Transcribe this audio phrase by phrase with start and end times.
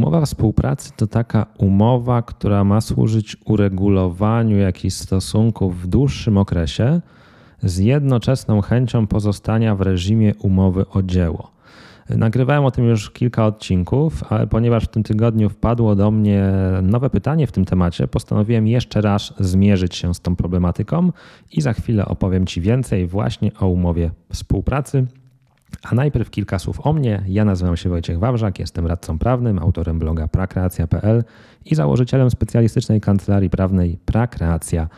[0.00, 7.00] Umowa współpracy to taka umowa, która ma służyć uregulowaniu jakichś stosunków w dłuższym okresie
[7.62, 11.50] z jednoczesną chęcią pozostania w reżimie umowy o dzieło.
[12.08, 17.10] Nagrywałem o tym już kilka odcinków, ale ponieważ w tym tygodniu wpadło do mnie nowe
[17.10, 21.12] pytanie w tym temacie, postanowiłem jeszcze raz zmierzyć się z tą problematyką
[21.52, 25.06] i za chwilę opowiem Ci więcej właśnie o umowie współpracy.
[25.82, 27.22] A najpierw kilka słów o mnie.
[27.28, 31.24] Ja nazywam się Wojciech Wawrzak, jestem radcą prawnym, autorem bloga prakreacja.pl
[31.64, 34.88] i założycielem specjalistycznej kancelarii prawnej Prakreacja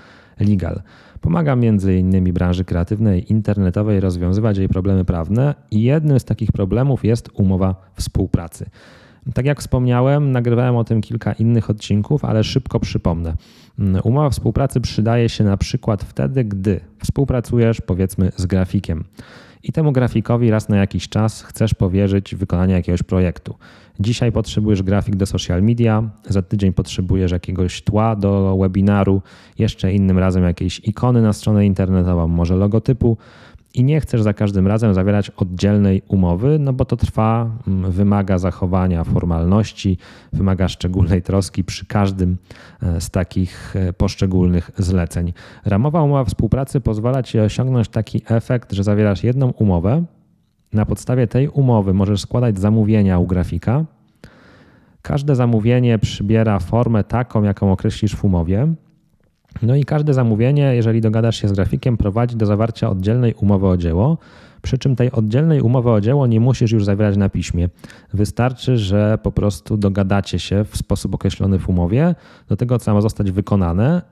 [0.41, 0.83] Legal.
[1.21, 7.05] Pomagam między innymi branży kreatywnej, internetowej rozwiązywać jej problemy prawne i jednym z takich problemów
[7.05, 8.67] jest umowa współpracy.
[9.35, 13.35] Tak jak wspomniałem, nagrywałem o tym kilka innych odcinków, ale szybko przypomnę.
[14.05, 19.05] Umowa współpracy przydaje się na przykład wtedy, gdy współpracujesz powiedzmy z grafikiem
[19.63, 23.55] i temu grafikowi raz na jakiś czas chcesz powierzyć wykonanie jakiegoś projektu.
[24.01, 29.23] Dzisiaj potrzebujesz grafik do social media, za tydzień potrzebujesz jakiegoś tła do webinaru,
[29.59, 33.17] jeszcze innym razem jakiejś ikony na stronę internetową, może logotypu
[33.75, 38.39] i nie chcesz za każdym razem zawierać oddzielnej umowy, no bo to trwa, mm, wymaga
[38.39, 39.99] zachowania formalności,
[40.33, 42.37] wymaga szczególnej troski przy każdym
[42.83, 45.33] e, z takich e, poszczególnych zleceń.
[45.65, 50.05] Ramowa umowa współpracy pozwala ci osiągnąć taki efekt, że zawierasz jedną umowę.
[50.73, 53.85] Na podstawie tej umowy możesz składać zamówienia u grafika.
[55.03, 58.75] Każde zamówienie przybiera formę taką, jaką określisz w umowie.
[59.63, 63.77] No i każde zamówienie, jeżeli dogadasz się z grafikiem, prowadzi do zawarcia oddzielnej umowy o
[63.77, 64.19] dzieło.
[64.63, 67.69] Przy czym tej oddzielnej umowy o dzieło nie musisz już zawierać na piśmie.
[68.13, 72.15] Wystarczy, że po prostu dogadacie się w sposób określony w umowie
[72.49, 74.03] do tego, co ma zostać wykonane,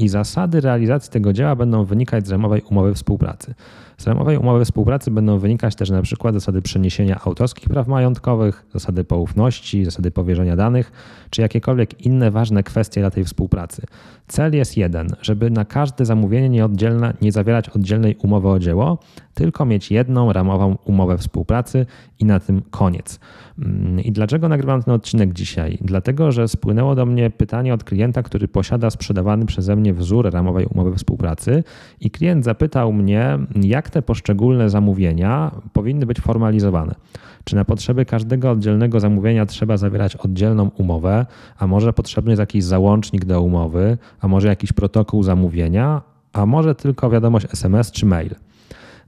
[0.00, 3.54] i zasady realizacji tego dzieła będą wynikać z ramowej umowy współpracy.
[3.98, 9.04] Z ramowej umowy współpracy będą wynikać też na przykład zasady przeniesienia autorskich praw majątkowych, zasady
[9.04, 10.92] poufności, zasady powierzenia danych,
[11.30, 13.82] czy jakiekolwiek inne ważne kwestie dla tej współpracy.
[14.28, 18.98] Cel jest jeden, żeby na każde zamówienie nieoddzielne, nie zawierać oddzielnej umowy o dzieło,
[19.40, 21.86] tylko mieć jedną ramową umowę współpracy
[22.18, 23.20] i na tym koniec.
[23.58, 25.78] Mm, I dlaczego nagrywam ten odcinek dzisiaj?
[25.80, 30.66] Dlatego, że spłynęło do mnie pytanie od klienta, który posiada sprzedawany przeze mnie wzór ramowej
[30.66, 31.64] umowy współpracy
[32.00, 36.94] i klient zapytał mnie, jak te poszczególne zamówienia powinny być formalizowane.
[37.44, 41.26] Czy na potrzeby każdego oddzielnego zamówienia trzeba zawierać oddzielną umowę,
[41.58, 46.02] a może potrzebny jest jakiś załącznik do umowy, a może jakiś protokół zamówienia,
[46.32, 48.34] a może tylko wiadomość SMS czy mail.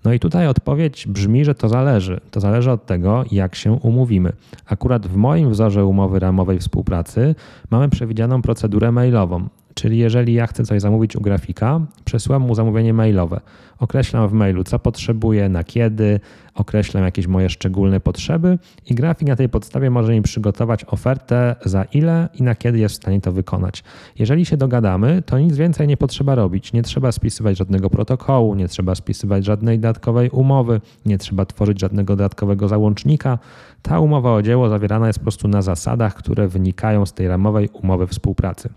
[0.04, 2.20] No i tutaj odpowiedź brzmi, że to zależy.
[2.30, 4.32] To zależy od tego, jak się umówimy.
[4.66, 7.34] Akurat w moim wzorze umowy ramowej współpracy
[7.70, 9.48] mamy przewidzianą procedurę mailową.
[9.74, 13.40] Czyli jeżeli ja chcę coś zamówić u grafika, przesyłam mu zamówienie mailowe.
[13.78, 16.20] Określam w mailu, co potrzebuję, na kiedy,
[16.54, 18.58] określam jakieś moje szczególne potrzeby
[18.90, 22.94] i grafik na tej podstawie może mi przygotować ofertę za ile i na kiedy jest
[22.94, 23.84] w stanie to wykonać.
[24.18, 26.72] Jeżeli się dogadamy, to nic więcej nie potrzeba robić.
[26.72, 32.16] Nie trzeba spisywać żadnego protokołu, nie trzeba spisywać żadnej dodatkowej umowy, nie trzeba tworzyć żadnego
[32.16, 33.38] dodatkowego załącznika.
[33.82, 37.68] Ta umowa o dzieło zawierana jest po prostu na zasadach, które wynikają z tej ramowej
[37.72, 38.68] umowy współpracy.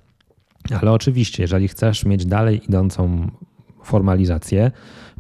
[0.82, 3.32] Ale oczywiście, jeżeli chcesz mieć dalej idącą
[3.86, 4.72] formalizację,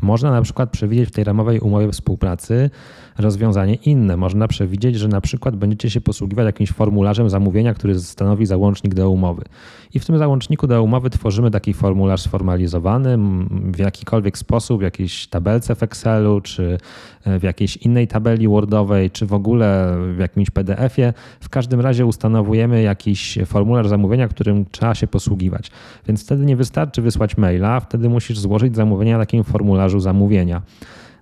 [0.01, 2.69] można na przykład przewidzieć w tej ramowej umowie współpracy
[3.17, 4.17] rozwiązanie inne.
[4.17, 9.09] Można przewidzieć, że na przykład będziecie się posługiwać jakimś formularzem zamówienia, który stanowi załącznik do
[9.09, 9.43] umowy.
[9.93, 13.17] I w tym załączniku do umowy tworzymy taki formularz sformalizowany
[13.49, 16.77] w jakikolwiek sposób, w jakiejś tabelce w Excelu, czy
[17.25, 21.13] e, w jakiejś innej tabeli Wordowej, czy w ogóle w jakimś PDF-ie.
[21.39, 25.71] W każdym razie ustanowujemy jakiś formularz zamówienia, którym trzeba się posługiwać.
[26.07, 30.61] Więc wtedy nie wystarczy wysłać maila, wtedy musisz złożyć zamówienie na takim formularzu zamówienia.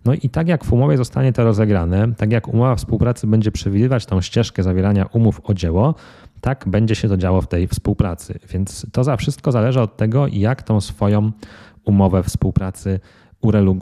[0.06, 4.06] No i tak jak w umowie zostanie to rozegrane, tak jak umowa współpracy będzie przewidywać
[4.06, 5.96] tą ścieżkę zawierania umów o dzieło,
[6.42, 8.40] tak będzie się to działo w tej współpracy.
[8.50, 11.32] Więc to za wszystko zależy od tego, jak tą swoją
[11.86, 13.00] umowę współpracy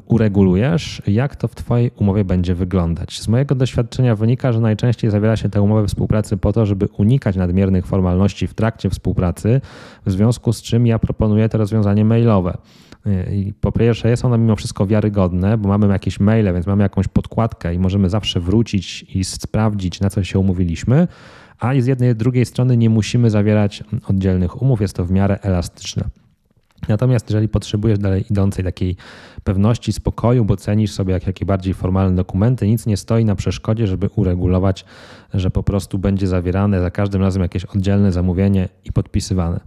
[0.06, 3.20] uregulujesz, jak to w Twojej umowie będzie wyglądać.
[3.20, 7.36] Z mojego doświadczenia wynika, że najczęściej zawiera się te umowy współpracy po to, żeby unikać
[7.36, 9.62] nadmiernych formalności w trakcie współpracy,
[10.06, 12.58] w związku z czym ja proponuję to rozwiązanie mailowe.
[13.32, 17.08] I po pierwsze jest ono mimo wszystko wiarygodne, bo mamy jakieś maile, więc mamy jakąś
[17.08, 21.08] podkładkę i możemy zawsze wrócić i sprawdzić, na co się umówiliśmy,
[21.60, 25.40] a z jednej i drugiej strony nie musimy zawierać oddzielnych umów, jest to w miarę
[25.42, 26.04] elastyczne.
[26.88, 28.96] Natomiast jeżeli potrzebujesz dalej idącej takiej
[29.44, 33.88] pewności, spokoju, bo cenisz sobie jak, jakie bardziej formalne dokumenty, nic nie stoi na przeszkodzie,
[33.88, 34.86] żeby uregulować,
[35.34, 39.60] że po prostu będzie zawierane za każdym razem jakieś oddzielne zamówienie i podpisywane.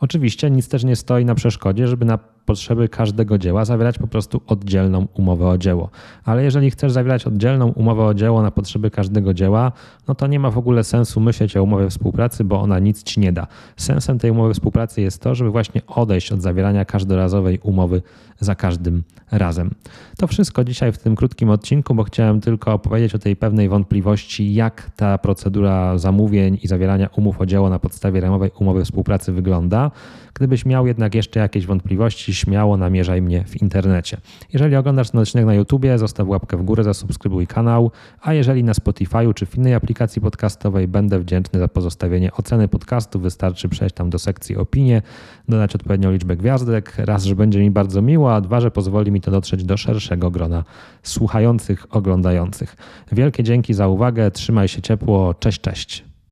[0.00, 4.40] Oczywiście nic też nie stoi na przeszkodzie, żeby na potrzeby każdego dzieła zawierać po prostu
[4.46, 5.90] oddzielną umowę o dzieło.
[6.24, 9.72] Ale jeżeli chcesz zawierać oddzielną umowę o dzieło na potrzeby każdego dzieła,
[10.08, 13.20] no to nie ma w ogóle sensu myśleć o umowie współpracy, bo ona nic ci
[13.20, 13.46] nie da.
[13.76, 18.02] Sensem tej umowy współpracy jest to, żeby właśnie odejść od zawierania każdorazowej umowy
[18.40, 19.70] za każdym razem.
[20.18, 24.54] To wszystko dzisiaj w tym krótkim odcinku, bo chciałem tylko opowiedzieć o tej pewnej wątpliwości,
[24.54, 29.90] jak ta procedura zamówień i zawierania umów o dzieło na podstawie ramowej umowy współpracy wygląda.
[30.34, 34.16] Gdybyś miał jednak jeszcze jakieś wątpliwości, śmiało namierzaj mnie w internecie.
[34.52, 37.90] Jeżeli oglądasz ten odcinek na YouTubie, zostaw łapkę w górę, zasubskrybuj kanał,
[38.22, 43.20] a jeżeli na Spotify'u czy w innej aplikacji podcastowej, będę wdzięczny za pozostawienie oceny podcastu.
[43.20, 45.02] Wystarczy przejść tam do sekcji opinie,
[45.48, 46.94] dodać odpowiednią liczbę gwiazdek.
[46.98, 50.30] Raz, że będzie mi bardzo miło, a dwa, że pozwoli mi to dotrzeć do szerszego
[50.30, 50.64] grona
[51.02, 52.76] słuchających, oglądających.
[53.12, 56.09] Wielkie dzięki za uwagę, trzymaj się ciepło, cześć, cześć.